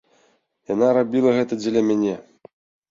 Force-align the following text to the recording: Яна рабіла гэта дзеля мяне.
Яна 0.73 0.89
рабіла 0.99 1.37
гэта 1.37 1.53
дзеля 1.61 1.81
мяне. 1.93 2.21